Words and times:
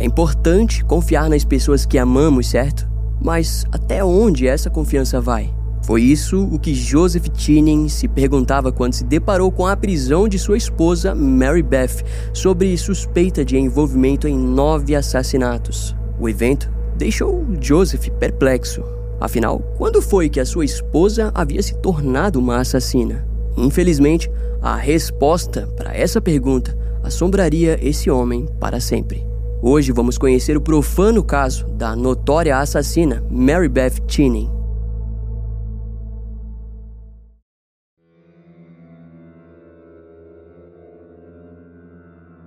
É 0.00 0.04
importante 0.04 0.84
confiar 0.84 1.28
nas 1.28 1.44
pessoas 1.44 1.84
que 1.84 1.98
amamos, 1.98 2.48
certo? 2.48 2.88
Mas 3.20 3.64
até 3.72 4.04
onde 4.04 4.46
essa 4.46 4.70
confiança 4.70 5.20
vai? 5.20 5.52
Foi 5.82 6.02
isso 6.02 6.44
o 6.52 6.58
que 6.58 6.74
Joseph 6.74 7.26
Chinning 7.34 7.88
se 7.88 8.06
perguntava 8.06 8.70
quando 8.70 8.92
se 8.92 9.02
deparou 9.02 9.50
com 9.50 9.66
a 9.66 9.76
prisão 9.76 10.28
de 10.28 10.38
sua 10.38 10.56
esposa, 10.56 11.14
Mary 11.14 11.62
Beth, 11.62 12.04
sobre 12.32 12.76
suspeita 12.76 13.44
de 13.44 13.56
envolvimento 13.56 14.28
em 14.28 14.36
nove 14.36 14.94
assassinatos. 14.94 15.96
O 16.20 16.28
evento 16.28 16.70
deixou 16.96 17.44
Joseph 17.60 18.08
perplexo. 18.20 18.84
Afinal, 19.18 19.60
quando 19.78 20.00
foi 20.00 20.28
que 20.28 20.38
a 20.38 20.46
sua 20.46 20.64
esposa 20.64 21.32
havia 21.34 21.62
se 21.62 21.74
tornado 21.76 22.38
uma 22.38 22.58
assassina? 22.58 23.26
Infelizmente, 23.56 24.30
a 24.62 24.76
resposta 24.76 25.66
para 25.76 25.96
essa 25.96 26.20
pergunta 26.20 26.76
assombraria 27.02 27.78
esse 27.82 28.10
homem 28.10 28.46
para 28.60 28.78
sempre. 28.78 29.26
Hoje 29.60 29.90
vamos 29.90 30.16
conhecer 30.16 30.56
o 30.56 30.60
profano 30.60 31.20
caso 31.24 31.66
da 31.70 31.96
notória 31.96 32.56
assassina 32.58 33.26
Mary 33.28 33.68
Beth 33.68 33.94
Chinning. 34.06 34.48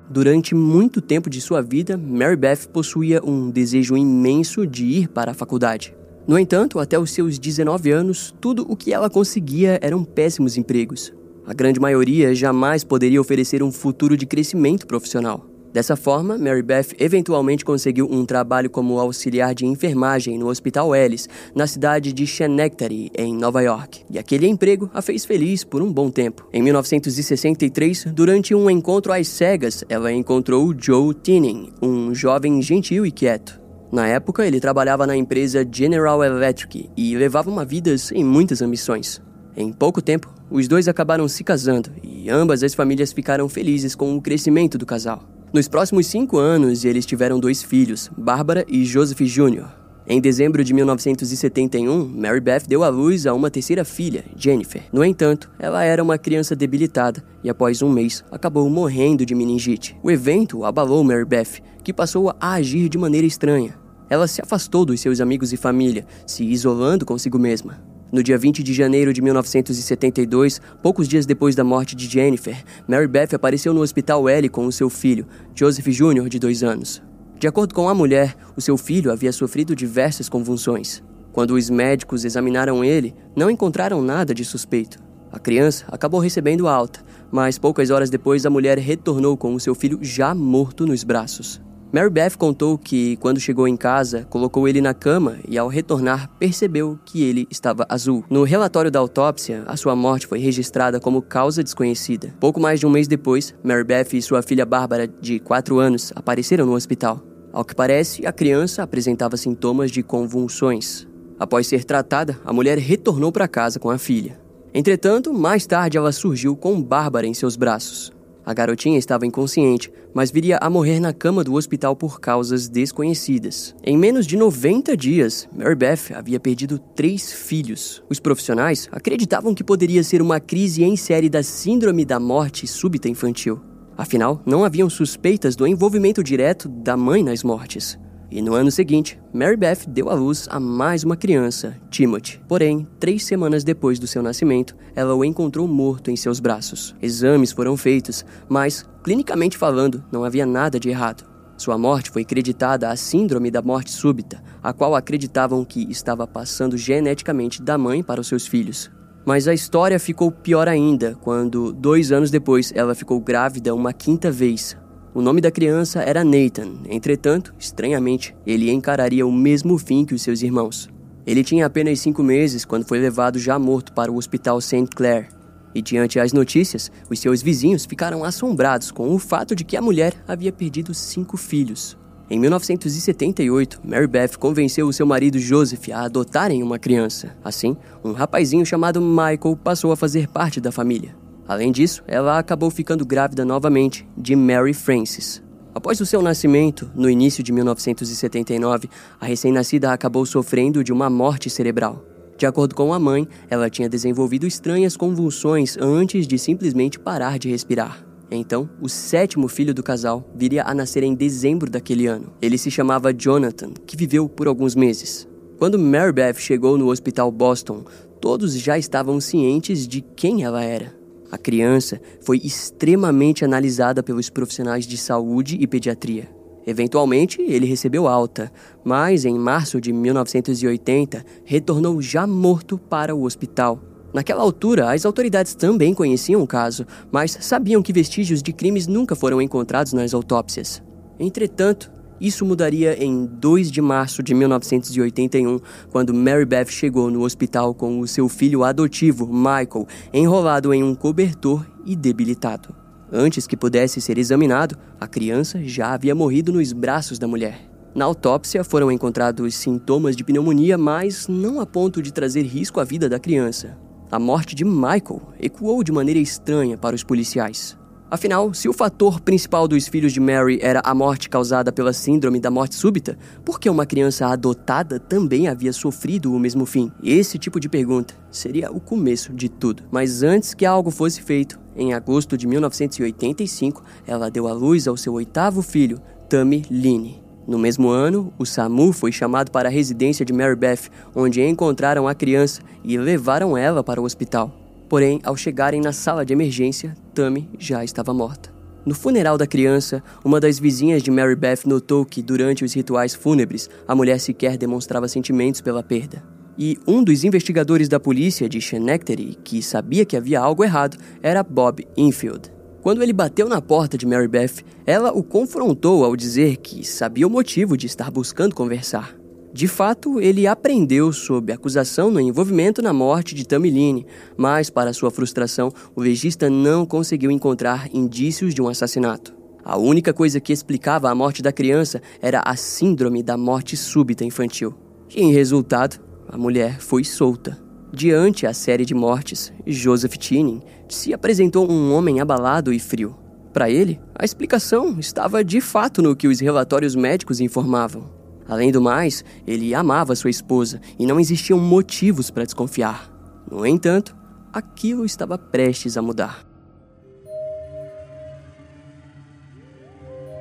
Durante 0.09 0.55
muito 0.55 1.01
tempo 1.01 1.29
de 1.29 1.41
sua 1.41 1.61
vida, 1.61 1.97
Mary 1.97 2.37
Beth 2.37 2.69
possuía 2.71 3.21
um 3.21 3.49
desejo 3.49 3.97
imenso 3.97 4.65
de 4.65 4.85
ir 4.85 5.09
para 5.09 5.31
a 5.31 5.33
faculdade. 5.33 5.93
No 6.25 6.39
entanto, 6.39 6.79
até 6.79 6.97
os 6.97 7.11
seus 7.11 7.37
19 7.37 7.91
anos, 7.91 8.33
tudo 8.39 8.65
o 8.69 8.77
que 8.77 8.93
ela 8.93 9.09
conseguia 9.09 9.77
eram 9.81 10.05
péssimos 10.05 10.55
empregos. 10.55 11.11
A 11.45 11.53
grande 11.53 11.77
maioria 11.77 12.33
jamais 12.33 12.85
poderia 12.85 13.19
oferecer 13.19 13.61
um 13.61 13.71
futuro 13.71 14.15
de 14.15 14.25
crescimento 14.25 14.87
profissional. 14.87 15.50
Dessa 15.73 15.95
forma, 15.95 16.37
Mary 16.37 16.61
Beth 16.61 16.87
eventualmente 16.99 17.63
conseguiu 17.63 18.05
um 18.11 18.25
trabalho 18.25 18.69
como 18.69 18.99
auxiliar 18.99 19.55
de 19.55 19.65
enfermagem 19.65 20.37
no 20.37 20.49
Hospital 20.49 20.93
Ellis, 20.93 21.29
na 21.55 21.65
cidade 21.65 22.11
de 22.11 22.27
Schenectady, 22.27 23.09
em 23.17 23.33
Nova 23.33 23.61
York. 23.61 24.03
E 24.09 24.19
aquele 24.19 24.47
emprego 24.47 24.91
a 24.93 25.01
fez 25.01 25.23
feliz 25.23 25.63
por 25.63 25.81
um 25.81 25.91
bom 25.91 26.09
tempo. 26.09 26.45
Em 26.51 26.61
1963, 26.61 28.05
durante 28.13 28.53
um 28.53 28.69
encontro 28.69 29.13
às 29.13 29.29
cegas, 29.29 29.85
ela 29.87 30.11
encontrou 30.11 30.75
Joe 30.77 31.13
Tinning, 31.13 31.71
um 31.81 32.13
jovem 32.13 32.61
gentil 32.61 33.05
e 33.05 33.11
quieto. 33.11 33.61
Na 33.89 34.07
época, 34.07 34.45
ele 34.45 34.59
trabalhava 34.59 35.07
na 35.07 35.15
empresa 35.15 35.67
General 35.69 36.21
Electric 36.21 36.89
e 36.97 37.15
levava 37.15 37.49
uma 37.49 37.63
vida 37.63 37.97
sem 37.97 38.23
muitas 38.25 38.61
ambições. 38.61 39.21
Em 39.55 39.71
pouco 39.71 40.01
tempo, 40.01 40.33
os 40.49 40.67
dois 40.67 40.89
acabaram 40.89 41.27
se 41.29 41.43
casando 41.45 41.91
e 42.03 42.29
ambas 42.29 42.61
as 42.61 42.73
famílias 42.73 43.13
ficaram 43.13 43.47
felizes 43.47 43.95
com 43.95 44.15
o 44.15 44.21
crescimento 44.21 44.77
do 44.77 44.85
casal. 44.85 45.40
Nos 45.53 45.67
próximos 45.67 46.07
cinco 46.07 46.37
anos, 46.37 46.85
eles 46.85 47.05
tiveram 47.05 47.37
dois 47.37 47.61
filhos, 47.61 48.09
Bárbara 48.17 48.65
e 48.69 48.85
Joseph 48.85 49.19
Jr. 49.19 49.65
Em 50.07 50.21
dezembro 50.21 50.63
de 50.63 50.73
1971, 50.73 52.07
Mary 52.07 52.39
Beth 52.39 52.63
deu 52.65 52.85
à 52.85 52.87
luz 52.87 53.27
a 53.27 53.33
uma 53.33 53.51
terceira 53.51 53.83
filha, 53.83 54.23
Jennifer. 54.33 54.83
No 54.93 55.03
entanto, 55.03 55.51
ela 55.59 55.83
era 55.83 56.01
uma 56.01 56.17
criança 56.17 56.55
debilitada 56.55 57.21
e, 57.43 57.49
após 57.49 57.81
um 57.81 57.89
mês, 57.89 58.23
acabou 58.31 58.69
morrendo 58.69 59.25
de 59.25 59.35
meningite. 59.35 59.97
O 60.01 60.09
evento 60.09 60.63
abalou 60.63 61.03
Mary 61.03 61.25
Beth, 61.25 61.59
que 61.83 61.91
passou 61.91 62.29
a 62.39 62.53
agir 62.53 62.87
de 62.87 62.97
maneira 62.97 63.27
estranha. 63.27 63.77
Ela 64.09 64.27
se 64.27 64.41
afastou 64.41 64.85
dos 64.85 65.01
seus 65.01 65.19
amigos 65.19 65.51
e 65.51 65.57
família, 65.57 66.05
se 66.25 66.45
isolando 66.45 67.05
consigo 67.05 67.37
mesma. 67.37 67.90
No 68.11 68.21
dia 68.21 68.37
20 68.37 68.61
de 68.61 68.73
janeiro 68.73 69.13
de 69.13 69.21
1972, 69.21 70.59
poucos 70.83 71.07
dias 71.07 71.25
depois 71.25 71.55
da 71.55 71.63
morte 71.63 71.95
de 71.95 72.09
Jennifer, 72.09 72.61
Mary 72.85 73.07
Beth 73.07 73.33
apareceu 73.33 73.73
no 73.73 73.79
Hospital 73.79 74.27
L 74.27 74.49
com 74.49 74.65
o 74.65 74.71
seu 74.71 74.89
filho, 74.89 75.25
Joseph 75.55 75.87
Jr., 75.87 76.27
de 76.27 76.37
dois 76.37 76.61
anos. 76.61 77.01
De 77.39 77.47
acordo 77.47 77.73
com 77.73 77.87
a 77.87 77.95
mulher, 77.95 78.35
o 78.53 78.59
seu 78.59 78.77
filho 78.77 79.13
havia 79.13 79.31
sofrido 79.31 79.73
diversas 79.73 80.27
convulsões. 80.27 81.01
Quando 81.31 81.51
os 81.51 81.69
médicos 81.69 82.25
examinaram 82.25 82.83
ele, 82.83 83.15
não 83.33 83.49
encontraram 83.49 84.01
nada 84.01 84.33
de 84.35 84.43
suspeito. 84.43 84.99
A 85.31 85.39
criança 85.39 85.85
acabou 85.87 86.19
recebendo 86.19 86.67
alta, 86.67 86.99
mas 87.31 87.57
poucas 87.57 87.89
horas 87.89 88.09
depois 88.09 88.45
a 88.45 88.49
mulher 88.49 88.77
retornou 88.77 89.37
com 89.37 89.55
o 89.55 89.59
seu 89.59 89.73
filho 89.73 89.99
já 90.01 90.35
morto 90.35 90.85
nos 90.85 91.05
braços. 91.05 91.61
Mary 91.91 92.09
Beth 92.09 92.37
contou 92.37 92.77
que, 92.77 93.17
quando 93.17 93.41
chegou 93.41 93.67
em 93.67 93.75
casa, 93.75 94.25
colocou 94.29 94.65
ele 94.65 94.79
na 94.79 94.93
cama 94.93 95.39
e, 95.45 95.57
ao 95.57 95.67
retornar, 95.67 96.29
percebeu 96.39 96.97
que 97.03 97.21
ele 97.21 97.45
estava 97.51 97.85
azul. 97.89 98.23
No 98.29 98.45
relatório 98.45 98.89
da 98.89 98.99
autópsia, 98.99 99.63
a 99.67 99.75
sua 99.75 99.93
morte 99.93 100.25
foi 100.25 100.39
registrada 100.39 101.01
como 101.01 101.21
causa 101.21 101.61
desconhecida. 101.61 102.33
Pouco 102.39 102.61
mais 102.61 102.79
de 102.79 102.85
um 102.85 102.89
mês 102.89 103.09
depois, 103.09 103.53
Mary 103.61 103.83
Beth 103.83 104.13
e 104.13 104.21
sua 104.21 104.41
filha 104.41 104.65
Bárbara, 104.65 105.05
de 105.05 105.37
4 105.39 105.79
anos, 105.79 106.13
apareceram 106.15 106.65
no 106.65 106.75
hospital. 106.75 107.21
Ao 107.51 107.65
que 107.65 107.75
parece, 107.75 108.25
a 108.25 108.31
criança 108.31 108.83
apresentava 108.83 109.35
sintomas 109.35 109.91
de 109.91 110.01
convulsões. 110.01 111.05
Após 111.37 111.67
ser 111.67 111.83
tratada, 111.83 112.39
a 112.45 112.53
mulher 112.53 112.77
retornou 112.77 113.33
para 113.33 113.49
casa 113.49 113.81
com 113.81 113.89
a 113.89 113.97
filha. 113.97 114.39
Entretanto, 114.73 115.33
mais 115.33 115.65
tarde 115.65 115.97
ela 115.97 116.13
surgiu 116.13 116.55
com 116.55 116.81
Bárbara 116.81 117.27
em 117.27 117.33
seus 117.33 117.57
braços. 117.57 118.13
A 118.45 118.53
garotinha 118.53 118.97
estava 118.97 119.25
inconsciente, 119.25 119.91
mas 120.13 120.31
viria 120.31 120.57
a 120.61 120.69
morrer 120.69 120.99
na 120.99 121.13
cama 121.13 121.43
do 121.43 121.53
hospital 121.53 121.95
por 121.95 122.19
causas 122.19 122.67
desconhecidas. 122.67 123.75
Em 123.83 123.97
menos 123.97 124.25
de 124.25 124.35
90 124.35 124.97
dias, 124.97 125.47
Mary 125.55 125.75
Beth 125.75 126.11
havia 126.15 126.39
perdido 126.39 126.79
três 126.79 127.31
filhos. 127.31 128.03
Os 128.09 128.19
profissionais 128.19 128.89
acreditavam 128.91 129.53
que 129.53 129.63
poderia 129.63 130.03
ser 130.03 130.21
uma 130.21 130.39
crise 130.39 130.83
em 130.83 130.95
série 130.95 131.29
da 131.29 131.43
Síndrome 131.43 132.03
da 132.03 132.19
Morte 132.19 132.65
Súbita 132.65 133.07
Infantil. 133.07 133.61
Afinal, 133.97 134.41
não 134.45 134.63
haviam 134.63 134.89
suspeitas 134.89 135.55
do 135.55 135.67
envolvimento 135.67 136.23
direto 136.23 136.67
da 136.67 136.97
mãe 136.97 137.23
nas 137.23 137.43
mortes. 137.43 137.99
E 138.31 138.41
no 138.41 138.53
ano 138.53 138.71
seguinte, 138.71 139.19
Mary 139.33 139.57
Beth 139.57 139.85
deu 139.85 140.09
à 140.09 140.13
luz 140.13 140.47
a 140.49 140.57
mais 140.57 141.03
uma 141.03 141.17
criança, 141.17 141.75
Timothy. 141.89 142.39
Porém, 142.47 142.87
três 142.97 143.25
semanas 143.25 143.61
depois 143.61 143.99
do 143.99 144.07
seu 144.07 144.23
nascimento, 144.23 144.73
ela 144.95 145.13
o 145.13 145.25
encontrou 145.25 145.67
morto 145.67 146.09
em 146.09 146.15
seus 146.15 146.39
braços. 146.39 146.95
Exames 147.01 147.51
foram 147.51 147.75
feitos, 147.75 148.23
mas, 148.47 148.85
clinicamente 149.03 149.57
falando, 149.57 150.01
não 150.09 150.23
havia 150.23 150.45
nada 150.45 150.79
de 150.79 150.87
errado. 150.87 151.29
Sua 151.57 151.77
morte 151.77 152.09
foi 152.09 152.23
creditada 152.23 152.89
à 152.89 152.95
síndrome 152.95 153.51
da 153.51 153.61
morte 153.61 153.91
súbita, 153.91 154.41
a 154.63 154.71
qual 154.71 154.95
acreditavam 154.95 155.65
que 155.65 155.91
estava 155.91 156.25
passando 156.25 156.77
geneticamente 156.77 157.61
da 157.61 157.77
mãe 157.77 158.01
para 158.01 158.21
os 158.21 158.27
seus 158.27 158.47
filhos. 158.47 158.89
Mas 159.25 159.47
a 159.47 159.53
história 159.53 159.99
ficou 159.99 160.31
pior 160.31 160.67
ainda 160.67 161.15
quando, 161.21 161.71
dois 161.73 162.11
anos 162.11 162.31
depois, 162.31 162.71
ela 162.73 162.95
ficou 162.95 163.19
grávida 163.19 163.75
uma 163.75 163.93
quinta 163.93 164.31
vez, 164.31 164.75
o 165.13 165.21
nome 165.21 165.41
da 165.41 165.51
criança 165.51 166.01
era 166.01 166.23
Nathan, 166.23 166.73
entretanto, 166.89 167.53
estranhamente, 167.59 168.33
ele 168.47 168.71
encararia 168.71 169.27
o 169.27 169.31
mesmo 169.31 169.77
fim 169.77 170.05
que 170.05 170.13
os 170.13 170.21
seus 170.21 170.41
irmãos. 170.41 170.89
Ele 171.27 171.43
tinha 171.43 171.65
apenas 171.65 171.99
cinco 171.99 172.23
meses 172.23 172.63
quando 172.63 172.87
foi 172.87 172.99
levado 172.99 173.37
já 173.37 173.59
morto 173.59 173.91
para 173.91 174.11
o 174.11 174.15
hospital 174.15 174.61
St. 174.61 174.87
Clair. 174.95 175.27
E 175.75 175.81
diante 175.81 176.19
as 176.19 176.31
notícias, 176.31 176.89
os 177.09 177.19
seus 177.19 177.41
vizinhos 177.41 177.85
ficaram 177.85 178.23
assombrados 178.23 178.89
com 178.89 179.13
o 179.13 179.19
fato 179.19 179.55
de 179.55 179.63
que 179.63 179.75
a 179.75 179.81
mulher 179.81 180.13
havia 180.27 180.51
perdido 180.51 180.93
cinco 180.93 181.35
filhos. 181.35 181.97
Em 182.29 182.39
1978, 182.39 183.81
Mary 183.83 184.07
Beth 184.07 184.37
convenceu 184.39 184.87
o 184.87 184.93
seu 184.93 185.05
marido 185.05 185.37
Joseph 185.37 185.89
a 185.93 186.05
adotarem 186.05 186.63
uma 186.63 186.79
criança. 186.79 187.35
Assim, 187.43 187.75
um 188.01 188.13
rapazinho 188.13 188.65
chamado 188.65 189.01
Michael 189.01 189.59
passou 189.61 189.91
a 189.91 189.97
fazer 189.97 190.29
parte 190.29 190.61
da 190.61 190.71
família. 190.71 191.20
Além 191.51 191.69
disso, 191.69 192.01
ela 192.07 192.39
acabou 192.39 192.71
ficando 192.71 193.05
grávida 193.05 193.43
novamente 193.43 194.07
de 194.17 194.37
Mary 194.37 194.73
Frances. 194.73 195.43
Após 195.75 195.99
o 195.99 196.05
seu 196.05 196.21
nascimento, 196.21 196.89
no 196.95 197.09
início 197.09 197.43
de 197.43 197.51
1979, 197.51 198.89
a 199.19 199.25
recém-nascida 199.25 199.91
acabou 199.91 200.25
sofrendo 200.25 200.81
de 200.81 200.93
uma 200.93 201.09
morte 201.09 201.49
cerebral. 201.49 202.05
De 202.37 202.45
acordo 202.45 202.73
com 202.73 202.93
a 202.93 202.99
mãe, 202.99 203.27
ela 203.49 203.69
tinha 203.69 203.89
desenvolvido 203.89 204.47
estranhas 204.47 204.95
convulsões 204.95 205.75
antes 205.77 206.25
de 206.25 206.39
simplesmente 206.39 206.97
parar 206.97 207.37
de 207.37 207.49
respirar. 207.49 208.01
Então, 208.31 208.69
o 208.81 208.87
sétimo 208.87 209.49
filho 209.49 209.73
do 209.73 209.83
casal 209.83 210.25
viria 210.33 210.63
a 210.63 210.73
nascer 210.73 211.03
em 211.03 211.13
dezembro 211.13 211.69
daquele 211.69 212.07
ano. 212.07 212.31
Ele 212.41 212.57
se 212.57 212.71
chamava 212.71 213.13
Jonathan, 213.13 213.73
que 213.85 213.97
viveu 213.97 214.29
por 214.29 214.47
alguns 214.47 214.73
meses. 214.73 215.27
Quando 215.59 215.77
Mary 215.77 216.13
Beth 216.13 216.35
chegou 216.35 216.77
no 216.77 216.89
hospital 216.89 217.29
Boston, 217.29 217.83
todos 218.21 218.57
já 218.57 218.77
estavam 218.77 219.19
cientes 219.19 219.85
de 219.85 219.99
quem 219.99 220.43
ela 220.43 220.63
era. 220.63 221.00
A 221.31 221.37
criança 221.37 222.01
foi 222.19 222.41
extremamente 222.43 223.45
analisada 223.45 224.03
pelos 224.03 224.29
profissionais 224.29 224.85
de 224.85 224.97
saúde 224.97 225.57
e 225.59 225.65
pediatria. 225.65 226.29
Eventualmente, 226.67 227.41
ele 227.41 227.65
recebeu 227.65 228.07
alta, 228.07 228.51
mas 228.83 229.23
em 229.23 229.39
março 229.39 229.79
de 229.79 229.93
1980 229.93 231.25
retornou 231.45 232.01
já 232.01 232.27
morto 232.27 232.77
para 232.77 233.15
o 233.15 233.23
hospital. 233.23 233.81
Naquela 234.13 234.43
altura, 234.43 234.91
as 234.91 235.05
autoridades 235.05 235.55
também 235.55 235.93
conheciam 235.93 236.41
o 236.43 236.47
caso, 236.47 236.85
mas 237.09 237.37
sabiam 237.39 237.81
que 237.81 237.93
vestígios 237.93 238.43
de 238.43 238.51
crimes 238.51 238.85
nunca 238.85 239.15
foram 239.15 239.41
encontrados 239.41 239.93
nas 239.93 240.13
autópsias. 240.13 240.83
Entretanto, 241.17 241.89
isso 242.21 242.45
mudaria 242.45 243.03
em 243.03 243.25
2 243.25 243.71
de 243.71 243.81
março 243.81 244.21
de 244.21 244.35
1981, 244.35 245.59
quando 245.89 246.13
Mary 246.13 246.45
Beth 246.45 246.67
chegou 246.67 247.09
no 247.09 247.23
hospital 247.23 247.73
com 247.73 247.99
o 247.99 248.07
seu 248.07 248.29
filho 248.29 248.63
adotivo, 248.63 249.25
Michael, 249.25 249.87
enrolado 250.13 250.71
em 250.71 250.83
um 250.83 250.93
cobertor 250.93 251.65
e 251.83 251.95
debilitado. 251.95 252.75
Antes 253.11 253.47
que 253.47 253.57
pudesse 253.57 253.99
ser 253.99 254.19
examinado, 254.19 254.77
a 254.99 255.07
criança 255.07 255.63
já 255.63 255.93
havia 255.93 256.13
morrido 256.13 256.53
nos 256.53 256.71
braços 256.71 257.17
da 257.17 257.27
mulher. 257.27 257.67
Na 257.95 258.05
autópsia 258.05 258.63
foram 258.63 258.91
encontrados 258.91 259.55
sintomas 259.55 260.15
de 260.15 260.23
pneumonia, 260.23 260.77
mas 260.77 261.27
não 261.27 261.59
a 261.59 261.65
ponto 261.65 262.03
de 262.03 262.13
trazer 262.13 262.43
risco 262.43 262.79
à 262.79 262.83
vida 262.83 263.09
da 263.09 263.19
criança. 263.19 263.75
A 264.11 264.19
morte 264.19 264.53
de 264.53 264.63
Michael 264.63 265.21
ecoou 265.39 265.83
de 265.83 265.91
maneira 265.91 266.19
estranha 266.19 266.77
para 266.77 266.95
os 266.95 267.03
policiais. 267.03 267.80
Afinal, 268.11 268.53
se 268.53 268.67
o 268.67 268.73
fator 268.73 269.21
principal 269.21 269.69
dos 269.69 269.87
filhos 269.87 270.11
de 270.11 270.19
Mary 270.19 270.59
era 270.61 270.81
a 270.83 270.93
morte 270.93 271.29
causada 271.29 271.71
pela 271.71 271.93
síndrome 271.93 272.41
da 272.41 272.51
morte 272.51 272.75
súbita, 272.75 273.17
por 273.45 273.57
que 273.57 273.69
uma 273.69 273.85
criança 273.85 274.27
adotada 274.27 274.99
também 274.99 275.47
havia 275.47 275.71
sofrido 275.71 276.33
o 276.33 276.37
mesmo 276.37 276.65
fim? 276.65 276.91
Esse 277.01 277.37
tipo 277.37 277.57
de 277.57 277.69
pergunta 277.69 278.13
seria 278.29 278.69
o 278.69 278.81
começo 278.81 279.31
de 279.31 279.47
tudo. 279.47 279.83
Mas 279.89 280.23
antes 280.23 280.53
que 280.53 280.65
algo 280.65 280.91
fosse 280.91 281.21
feito, 281.21 281.57
em 281.73 281.93
agosto 281.93 282.37
de 282.37 282.45
1985, 282.47 283.81
ela 284.05 284.29
deu 284.29 284.45
à 284.45 284.51
luz 284.51 284.89
ao 284.89 284.97
seu 284.97 285.13
oitavo 285.13 285.61
filho, 285.61 285.97
Tammy 286.27 286.65
Line. 286.69 287.23
No 287.47 287.57
mesmo 287.57 287.87
ano, 287.87 288.33
o 288.37 288.45
SAMU 288.45 288.91
foi 288.91 289.13
chamado 289.13 289.51
para 289.51 289.69
a 289.69 289.71
residência 289.71 290.25
de 290.25 290.33
Mary 290.33 290.57
Beth, 290.57 290.89
onde 291.15 291.41
encontraram 291.41 292.09
a 292.09 292.13
criança 292.13 292.61
e 292.83 292.97
levaram 292.97 293.57
ela 293.57 293.81
para 293.81 294.01
o 294.01 294.03
hospital. 294.03 294.60
Porém, 294.91 295.21
ao 295.23 295.37
chegarem 295.37 295.79
na 295.79 295.93
sala 295.93 296.25
de 296.25 296.33
emergência, 296.33 296.93
Tammy 297.13 297.49
já 297.57 297.81
estava 297.81 298.13
morta. 298.13 298.53
No 298.85 298.93
funeral 298.93 299.37
da 299.37 299.47
criança, 299.47 300.03
uma 300.21 300.37
das 300.37 300.59
vizinhas 300.59 301.01
de 301.01 301.09
Mary 301.09 301.33
Beth 301.33 301.61
notou 301.65 302.03
que, 302.03 302.21
durante 302.21 302.65
os 302.65 302.73
rituais 302.73 303.15
fúnebres, 303.15 303.69
a 303.87 303.95
mulher 303.95 304.19
sequer 304.19 304.57
demonstrava 304.57 305.07
sentimentos 305.07 305.61
pela 305.61 305.81
perda. 305.81 306.21
E 306.57 306.77
um 306.85 307.01
dos 307.01 307.23
investigadores 307.23 307.87
da 307.87 308.01
polícia 308.01 308.49
de 308.49 308.59
Schenectady, 308.59 309.37
que 309.41 309.61
sabia 309.61 310.03
que 310.03 310.17
havia 310.17 310.41
algo 310.41 310.61
errado, 310.61 310.97
era 311.23 311.41
Bob 311.41 311.87
Infield. 311.95 312.51
Quando 312.81 313.01
ele 313.01 313.13
bateu 313.13 313.47
na 313.47 313.61
porta 313.61 313.97
de 313.97 314.05
Mary 314.05 314.27
Beth, 314.27 314.61
ela 314.85 315.13
o 315.13 315.23
confrontou 315.23 316.03
ao 316.03 316.17
dizer 316.17 316.57
que 316.57 316.85
sabia 316.85 317.25
o 317.25 317.29
motivo 317.29 317.77
de 317.77 317.85
estar 317.85 318.11
buscando 318.11 318.53
conversar. 318.53 319.20
De 319.53 319.67
fato, 319.67 320.19
ele 320.19 320.47
aprendeu 320.47 321.11
sob 321.11 321.51
acusação 321.51 322.09
no 322.09 322.21
envolvimento 322.21 322.81
na 322.81 322.93
morte 322.93 323.35
de 323.35 323.45
Tamiline, 323.45 324.05
mas, 324.37 324.69
para 324.69 324.93
sua 324.93 325.11
frustração, 325.11 325.73
o 325.93 326.01
legista 326.01 326.49
não 326.49 326.85
conseguiu 326.85 327.29
encontrar 327.29 327.89
indícios 327.93 328.53
de 328.53 328.61
um 328.61 328.69
assassinato. 328.69 329.35
A 329.63 329.77
única 329.77 330.13
coisa 330.13 330.39
que 330.39 330.53
explicava 330.53 331.09
a 331.09 331.15
morte 331.15 331.41
da 331.41 331.51
criança 331.51 332.01
era 332.21 332.41
a 332.45 332.55
síndrome 332.55 333.21
da 333.21 333.35
morte 333.35 333.75
súbita 333.75 334.23
infantil. 334.23 334.73
E, 335.13 335.21
em 335.21 335.33
resultado, 335.33 335.99
a 336.29 336.37
mulher 336.37 336.79
foi 336.79 337.03
solta. 337.03 337.59
Diante 337.93 338.47
a 338.47 338.53
série 338.53 338.85
de 338.85 338.95
mortes, 338.95 339.51
Joseph 339.67 340.15
Tinning 340.15 340.61
se 340.87 341.13
apresentou 341.13 341.69
um 341.69 341.93
homem 341.93 342.21
abalado 342.21 342.71
e 342.71 342.79
frio. 342.79 343.17
Para 343.51 343.69
ele, 343.69 343.99
a 344.15 344.23
explicação 344.23 344.97
estava 344.97 345.43
de 345.43 345.59
fato 345.59 346.01
no 346.01 346.15
que 346.15 346.29
os 346.29 346.39
relatórios 346.39 346.95
médicos 346.95 347.41
informavam. 347.41 348.20
Além 348.51 348.69
do 348.69 348.81
mais, 348.81 349.23
ele 349.47 349.73
amava 349.73 350.13
sua 350.13 350.29
esposa 350.29 350.81
e 350.99 351.05
não 351.05 351.21
existiam 351.21 351.57
motivos 351.57 352.29
para 352.29 352.43
desconfiar. 352.43 353.09
No 353.49 353.65
entanto, 353.65 354.13
aquilo 354.51 355.05
estava 355.05 355.37
prestes 355.37 355.95
a 355.95 356.01
mudar. 356.01 356.45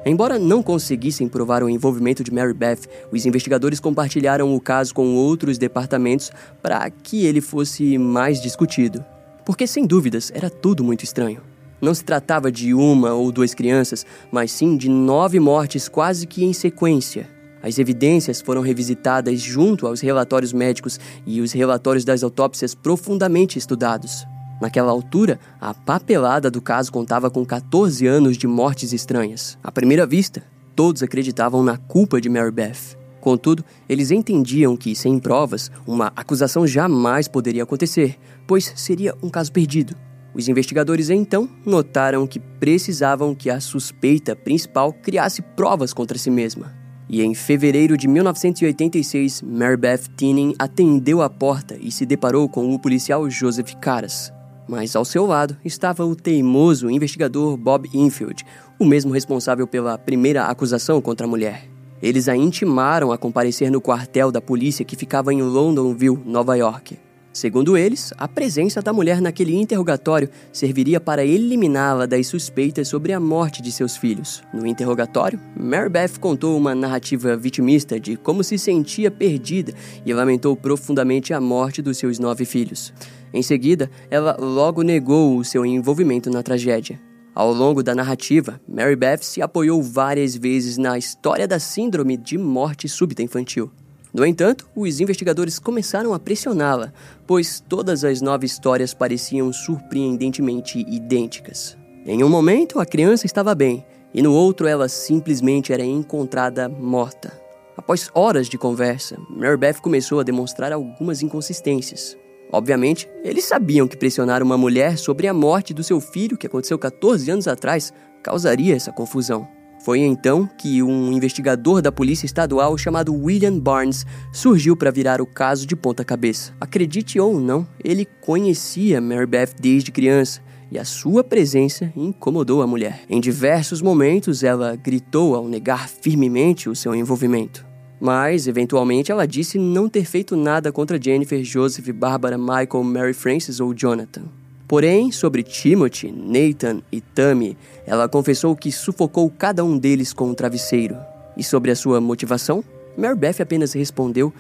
Embora 0.05 0.41
não 0.41 0.61
conseguissem 0.61 1.29
provar 1.29 1.63
o 1.63 1.69
envolvimento 1.69 2.25
de 2.25 2.35
Mary 2.35 2.53
Beth, 2.53 2.81
os 3.13 3.25
investigadores 3.27 3.79
compartilharam 3.79 4.53
o 4.57 4.61
caso 4.61 4.93
com 4.93 5.15
outros 5.15 5.57
departamentos 5.57 6.33
para 6.61 6.91
que 6.91 7.25
ele 7.25 7.41
fosse 7.41 7.97
mais 7.97 8.43
discutido. 8.43 9.05
Porque, 9.47 9.69
sem 9.69 9.87
dúvidas, 9.87 10.33
era 10.35 10.51
tudo 10.51 10.83
muito 10.83 11.05
estranho. 11.05 11.43
Não 11.81 11.95
se 11.95 12.03
tratava 12.03 12.51
de 12.51 12.75
uma 12.75 13.13
ou 13.13 13.31
duas 13.31 13.55
crianças, 13.55 14.05
mas 14.33 14.51
sim 14.51 14.77
de 14.77 14.89
nove 14.89 15.39
mortes 15.39 15.89
quase 15.89 16.27
que 16.27 16.45
em 16.45 16.53
sequência. 16.53 17.39
As 17.63 17.79
evidências 17.79 18.41
foram 18.41 18.63
revisitadas 18.63 19.41
junto 19.41 19.87
aos 19.87 20.01
relatórios 20.01 20.53
médicos 20.53 20.99
e 21.27 21.41
os 21.41 21.53
relatórios 21.53 22.05
das 22.05 22.23
autópsias 22.23 22.75
profundamente 22.75 23.59
estudados. 23.59 24.27
Naquela 24.61 24.91
altura, 24.91 25.41
a 25.61 25.73
papelada 25.73 26.51
do 26.51 26.61
caso 26.61 26.93
contava 26.93 27.31
com 27.31 27.45
14 27.45 28.07
anos 28.07 28.37
de 28.37 28.47
mortes 28.47 28.93
estranhas. 28.93 29.59
À 29.63 29.73
primeira 29.73 30.07
vista, 30.07 30.43
todos 30.77 31.03
acreditavam 31.03 31.63
na 31.63 31.79
culpa 31.79 32.21
de 32.21 32.29
Mary 32.29 32.51
Beth. 32.51 32.99
Contudo, 33.21 33.65
eles 33.89 34.11
entendiam 34.11 34.77
que, 34.77 34.95
sem 34.95 35.19
provas, 35.19 35.71
uma 35.87 36.13
acusação 36.17 36.67
jamais 36.67 37.29
poderia 37.29 37.63
acontecer, 37.63 38.19
pois 38.47 38.73
seria 38.77 39.15
um 39.23 39.29
caso 39.29 39.53
perdido. 39.53 39.95
Os 40.35 40.49
investigadores 40.49 41.11
então 41.11 41.49
notaram 41.67 42.27
que 42.27 42.39
precisavam 42.39 43.35
que 43.35 43.51
a 43.51 43.61
suspeita 43.61 44.37
principal 44.37 44.93
criasse 44.93 45.43
provas 45.43 45.93
contra 45.93 46.17
si 46.17 46.31
mesma. 46.31 46.80
E 47.13 47.23
em 47.23 47.35
fevereiro 47.35 47.97
de 47.97 48.07
1986, 48.07 49.43
Mary 49.43 49.77
Beth 49.77 50.03
Tinning 50.17 50.55
atendeu 50.57 51.21
a 51.21 51.29
porta 51.29 51.77
e 51.81 51.91
se 51.91 52.07
deparou 52.07 52.49
com 52.49 52.73
o 52.73 52.79
policial 52.79 53.29
Joseph 53.29 53.75
Caras. 53.81 54.33
Mas 54.69 54.95
ao 54.95 55.05
seu 55.05 55.27
lado 55.27 55.57
estava 55.65 56.07
o 56.07 56.15
teimoso 56.15 56.89
investigador 56.89 57.57
Bob 57.57 57.91
Infield, 57.93 58.45
o 58.79 58.85
mesmo 58.85 59.13
responsável 59.13 59.67
pela 59.67 59.99
primeira 59.99 60.45
acusação 60.45 61.03
contra 61.03 61.27
a 61.27 61.29
mulher. 61.29 61.69
Eles 62.01 62.29
a 62.29 62.37
intimaram 62.37 63.11
a 63.11 63.19
comparecer 63.19 63.73
no 63.73 63.81
quartel 63.81 64.31
da 64.31 64.41
polícia 64.41 64.85
que 64.85 64.95
ficava 64.95 65.35
em 65.35 65.43
Londonville, 65.43 66.23
Nova 66.25 66.57
York. 66.57 66.97
Segundo 67.33 67.77
eles, 67.77 68.13
a 68.19 68.27
presença 68.27 68.83
da 68.83 68.93
mulher 68.93 69.21
naquele 69.21 69.55
interrogatório 69.55 70.29
serviria 70.53 71.01
para 71.01 71.25
eliminá-la 71.25 72.05
das 72.05 72.27
suspeitas 72.27 72.89
sobre 72.89 73.13
a 73.13 73.21
morte 73.21 73.63
de 73.63 73.71
seus 73.71 73.97
filhos. 73.97 74.43
No 74.53 74.67
interrogatório, 74.67 75.39
Mary 75.57 75.89
Beth 75.89 76.19
contou 76.19 76.57
uma 76.57 76.75
narrativa 76.75 77.37
vitimista 77.37 78.01
de 78.01 78.17
como 78.17 78.43
se 78.43 78.59
sentia 78.59 79.13
perdida 79.13 79.73
e 80.05 80.13
lamentou 80.13 80.57
profundamente 80.57 81.33
a 81.33 81.41
morte 81.41 81.81
dos 81.81 81.99
seus 81.99 82.19
nove 82.19 82.45
filhos. 82.45 82.93
Em 83.33 83.43
seguida, 83.43 83.89
ela 84.11 84.37
logo 84.37 84.83
negou 84.83 85.39
o 85.39 85.45
seu 85.45 85.65
envolvimento 85.65 86.29
na 86.31 86.43
tragédia. 86.43 87.01
Ao 87.33 87.53
longo 87.53 87.81
da 87.81 87.95
narrativa, 87.95 88.61
Mary 88.69 88.97
Beth 88.97 89.23
se 89.23 89.41
apoiou 89.41 89.81
várias 89.81 90.35
vezes 90.35 90.77
na 90.77 90.99
história 90.99 91.47
da 91.47 91.61
síndrome 91.61 92.17
de 92.17 92.37
morte 92.37 92.89
súbita 92.89 93.23
infantil. 93.23 93.71
No 94.13 94.27
entanto, 94.27 94.69
os 94.75 95.01
investigadores 95.01 95.59
começaram 95.59 96.13
a 96.13 96.19
pressioná-la, 96.19 96.93
pois 97.27 97.61
todas 97.61 98.05
as 98.05 98.21
nove 98.21 98.45
histórias 98.45 98.93
pareciam 98.93 99.53
surpreendentemente 99.53 100.81
idênticas. 100.81 101.79
Em 102.05 102.25
um 102.25 102.29
momento, 102.29 102.81
a 102.81 102.87
criança 102.87 103.27
estava 103.27 103.55
bem, 103.55 103.85
e 104.13 104.21
no 104.21 104.33
outro, 104.33 104.67
ela 104.67 104.89
simplesmente 104.89 105.73
era 105.73 105.85
encontrada 105.85 106.69
morta. 106.69 107.33
Após 107.77 108.11
horas 108.13 108.49
de 108.49 108.59
conversa, 108.59 109.17
Mary 109.31 109.57
Beth 109.57 109.81
começou 109.81 110.19
a 110.19 110.25
demonstrar 110.25 110.73
algumas 110.73 111.23
inconsistências. 111.23 112.17
Obviamente, 112.53 113.09
eles 113.23 113.45
sabiam 113.45 113.87
que 113.87 113.97
pressionar 113.97 114.43
uma 114.43 114.59
mulher 114.59 114.99
sobre 114.99 115.29
a 115.29 115.35
morte 115.35 115.73
do 115.73 115.85
seu 115.85 116.01
filho, 116.01 116.37
que 116.37 116.49
aconteceu 116.49 116.77
14 116.79 117.31
anos 117.31 117.47
atrás, 117.47 117.93
causaria 118.23 118.75
essa 118.75 118.93
confusão. 118.93 119.60
Foi 119.83 120.01
então 120.01 120.47
que 120.47 120.83
um 120.83 121.11
investigador 121.11 121.81
da 121.81 121.91
Polícia 121.91 122.27
Estadual 122.27 122.77
chamado 122.77 123.15
William 123.15 123.59
Barnes 123.59 124.05
surgiu 124.31 124.77
para 124.77 124.91
virar 124.91 125.23
o 125.23 125.27
caso 125.27 125.67
de 125.67 125.75
ponta 125.75 126.05
cabeça. 126.05 126.53
Acredite 126.61 127.19
ou 127.19 127.41
não, 127.41 127.67
ele 127.83 128.05
conhecia 128.21 129.01
Mary 129.01 129.27
Beth 129.27 129.55
desde 129.59 129.91
criança 129.91 130.43
e 130.71 130.79
a 130.79 130.85
sua 130.85 131.25
presença 131.25 131.91
incomodou 131.97 132.61
a 132.61 132.67
mulher. 132.67 133.01
Em 133.09 133.21
diversos 133.21 133.81
momentos, 133.81 134.45
ela 134.45 134.77
gritou 134.77 135.35
ao 135.35 135.49
negar 135.49 135.89
firmemente 135.89 136.69
o 136.69 136.77
seu 136.77 136.95
envolvimento. 136.95 137.67
Mas, 137.99 138.47
eventualmente, 138.47 139.11
ela 139.11 139.27
disse 139.27 139.59
não 139.59 139.89
ter 139.89 140.05
feito 140.05 140.37
nada 140.37 140.71
contra 140.71 141.03
Jennifer, 141.03 141.43
Joseph, 141.43 141.89
Barbara, 141.91 142.39
Michael, 142.39 142.85
Mary 142.85 143.13
Frances 143.13 143.61
ou 143.61 143.75
Jonathan. 143.75 144.40
Porém, 144.71 145.11
sobre 145.11 145.43
Timothy, 145.43 146.13
Nathan 146.13 146.81
e 146.93 147.01
Tammy, 147.01 147.59
ela 147.85 148.09
confessou 148.09 148.55
que 148.55 148.71
sufocou 148.71 149.29
cada 149.29 149.65
um 149.65 149.77
deles 149.77 150.13
com 150.13 150.29
um 150.29 150.33
travesseiro. 150.33 150.97
E 151.37 151.43
sobre 151.43 151.73
a 151.73 151.75
sua 151.75 152.01
motivação, 152.01 152.63
Mary 152.97 153.17
Beth 153.17 153.41
apenas 153.41 153.73
respondeu 153.73 154.33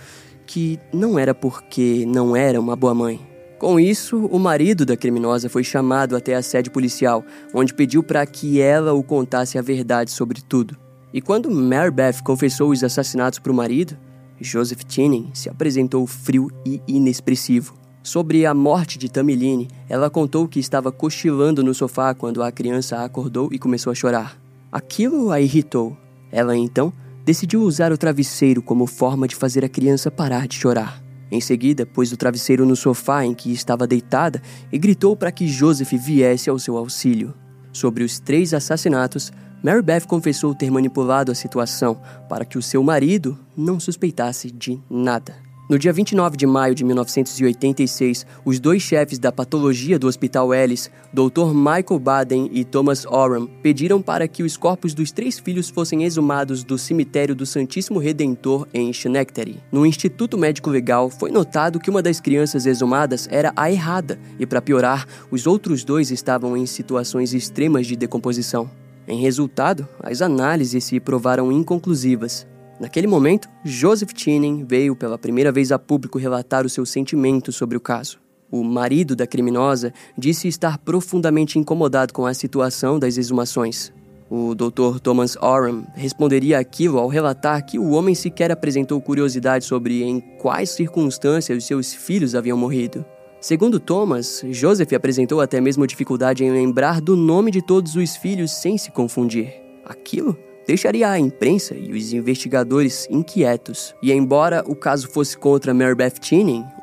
que 0.46 0.78
não 0.92 1.18
era 1.18 1.34
porque 1.34 2.04
não 2.06 2.36
era 2.36 2.60
uma 2.60 2.76
boa 2.76 2.94
mãe. 2.94 3.20
Com 3.58 3.80
isso, 3.80 4.24
o 4.26 4.38
marido 4.38 4.86
da 4.86 4.96
criminosa 4.96 5.48
foi 5.48 5.64
chamado 5.64 6.14
até 6.14 6.36
a 6.36 6.42
sede 6.42 6.70
policial, 6.70 7.24
onde 7.52 7.74
pediu 7.74 8.00
para 8.00 8.24
que 8.24 8.60
ela 8.60 8.92
o 8.92 9.02
contasse 9.02 9.58
a 9.58 9.62
verdade 9.62 10.12
sobre 10.12 10.40
tudo. 10.40 10.76
E 11.12 11.20
quando 11.20 11.50
Mary 11.50 11.90
Beth 11.90 12.22
confessou 12.22 12.70
os 12.70 12.84
assassinatos 12.84 13.40
para 13.40 13.50
o 13.50 13.54
marido, 13.54 13.98
Joseph 14.40 14.84
Tinning 14.84 15.32
se 15.34 15.48
apresentou 15.48 16.06
frio 16.06 16.52
e 16.64 16.80
inexpressivo. 16.86 17.79
Sobre 18.02 18.46
a 18.46 18.54
morte 18.54 18.98
de 18.98 19.10
Tamiline, 19.10 19.68
ela 19.86 20.08
contou 20.08 20.48
que 20.48 20.58
estava 20.58 20.90
cochilando 20.90 21.62
no 21.62 21.74
sofá 21.74 22.14
quando 22.14 22.42
a 22.42 22.50
criança 22.50 23.04
acordou 23.04 23.50
e 23.52 23.58
começou 23.58 23.90
a 23.90 23.94
chorar. 23.94 24.40
Aquilo 24.72 25.30
a 25.30 25.38
irritou. 25.38 25.94
Ela 26.32 26.56
então 26.56 26.92
decidiu 27.26 27.60
usar 27.60 27.92
o 27.92 27.98
travesseiro 27.98 28.62
como 28.62 28.86
forma 28.86 29.28
de 29.28 29.36
fazer 29.36 29.64
a 29.66 29.68
criança 29.68 30.10
parar 30.10 30.48
de 30.48 30.56
chorar. 30.56 31.02
Em 31.30 31.42
seguida, 31.42 31.84
pôs 31.84 32.10
o 32.10 32.16
travesseiro 32.16 32.64
no 32.64 32.74
sofá 32.74 33.24
em 33.24 33.34
que 33.34 33.52
estava 33.52 33.86
deitada 33.86 34.40
e 34.72 34.78
gritou 34.78 35.14
para 35.14 35.30
que 35.30 35.46
Joseph 35.46 35.92
viesse 35.92 36.48
ao 36.48 36.58
seu 36.58 36.78
auxílio. 36.78 37.34
Sobre 37.70 38.02
os 38.02 38.18
três 38.18 38.54
assassinatos, 38.54 39.30
Mary 39.62 39.82
Beth 39.82 40.06
confessou 40.06 40.54
ter 40.54 40.70
manipulado 40.70 41.30
a 41.30 41.34
situação 41.34 42.00
para 42.28 42.46
que 42.46 42.56
o 42.56 42.62
seu 42.62 42.82
marido 42.82 43.38
não 43.54 43.78
suspeitasse 43.78 44.50
de 44.50 44.80
nada. 44.88 45.49
No 45.70 45.78
dia 45.78 45.92
29 45.92 46.36
de 46.36 46.48
maio 46.48 46.74
de 46.74 46.82
1986, 46.82 48.26
os 48.44 48.58
dois 48.58 48.82
chefes 48.82 49.20
da 49.20 49.30
patologia 49.30 50.00
do 50.00 50.08
Hospital 50.08 50.52
Ellis, 50.52 50.90
Dr. 51.12 51.54
Michael 51.54 52.00
Baden 52.00 52.50
e 52.52 52.64
Thomas 52.64 53.06
Oram, 53.06 53.46
pediram 53.46 54.02
para 54.02 54.26
que 54.26 54.42
os 54.42 54.56
corpos 54.56 54.94
dos 54.94 55.12
três 55.12 55.38
filhos 55.38 55.70
fossem 55.70 56.02
exumados 56.02 56.64
do 56.64 56.76
cemitério 56.76 57.36
do 57.36 57.46
Santíssimo 57.46 58.00
Redentor 58.00 58.66
em 58.74 58.92
Schenectady. 58.92 59.62
No 59.70 59.86
Instituto 59.86 60.36
Médico 60.36 60.70
Legal, 60.70 61.08
foi 61.08 61.30
notado 61.30 61.78
que 61.78 61.88
uma 61.88 62.02
das 62.02 62.20
crianças 62.20 62.66
exumadas 62.66 63.28
era 63.30 63.52
a 63.54 63.70
errada, 63.70 64.18
e 64.40 64.46
para 64.46 64.60
piorar, 64.60 65.06
os 65.30 65.46
outros 65.46 65.84
dois 65.84 66.10
estavam 66.10 66.56
em 66.56 66.66
situações 66.66 67.32
extremas 67.32 67.86
de 67.86 67.94
decomposição. 67.94 68.68
Em 69.06 69.20
resultado, 69.20 69.88
as 70.02 70.20
análises 70.20 70.82
se 70.82 70.98
provaram 70.98 71.52
inconclusivas. 71.52 72.44
Naquele 72.80 73.06
momento, 73.06 73.46
Joseph 73.62 74.12
Chinning 74.16 74.64
veio 74.64 74.96
pela 74.96 75.18
primeira 75.18 75.52
vez 75.52 75.70
a 75.70 75.78
público 75.78 76.18
relatar 76.18 76.64
os 76.64 76.72
seus 76.72 76.88
sentimentos 76.88 77.54
sobre 77.54 77.76
o 77.76 77.80
caso. 77.80 78.18
O 78.50 78.64
marido 78.64 79.14
da 79.14 79.26
criminosa 79.26 79.92
disse 80.16 80.48
estar 80.48 80.78
profundamente 80.78 81.58
incomodado 81.58 82.14
com 82.14 82.24
a 82.24 82.32
situação 82.32 82.98
das 82.98 83.18
exumações. 83.18 83.92
O 84.30 84.54
Dr. 84.54 84.98
Thomas 85.02 85.36
Oram 85.36 85.86
responderia 85.94 86.58
aquilo 86.58 86.98
ao 86.98 87.08
relatar 87.08 87.66
que 87.66 87.78
o 87.78 87.90
homem 87.90 88.14
sequer 88.14 88.50
apresentou 88.50 88.98
curiosidade 88.98 89.66
sobre 89.66 90.02
em 90.02 90.18
quais 90.40 90.70
circunstâncias 90.70 91.64
seus 91.64 91.92
filhos 91.92 92.34
haviam 92.34 92.56
morrido. 92.56 93.04
Segundo 93.42 93.78
Thomas, 93.78 94.42
Joseph 94.50 94.92
apresentou 94.94 95.42
até 95.42 95.60
mesmo 95.60 95.86
dificuldade 95.86 96.44
em 96.44 96.50
lembrar 96.50 97.00
do 97.02 97.14
nome 97.14 97.50
de 97.50 97.60
todos 97.60 97.94
os 97.94 98.16
filhos 98.16 98.52
sem 98.52 98.78
se 98.78 98.90
confundir. 98.90 99.52
Aquilo 99.84 100.36
deixaria 100.66 101.10
a 101.10 101.18
imprensa 101.18 101.74
e 101.74 101.92
os 101.92 102.12
investigadores 102.12 103.06
inquietos. 103.10 103.94
E 104.02 104.12
embora 104.12 104.62
o 104.66 104.74
caso 104.74 105.08
fosse 105.08 105.36
contra 105.36 105.74
Mary 105.74 105.94
Beth 105.94 106.20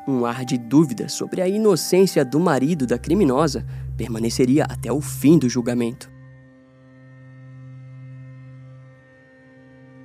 um 0.06 0.24
ar 0.24 0.44
de 0.44 0.58
dúvida 0.58 1.08
sobre 1.08 1.40
a 1.40 1.48
inocência 1.48 2.24
do 2.24 2.40
marido 2.40 2.86
da 2.86 2.98
criminosa 2.98 3.66
permaneceria 3.96 4.64
até 4.64 4.92
o 4.92 5.00
fim 5.00 5.38
do 5.38 5.48
julgamento. 5.48 6.10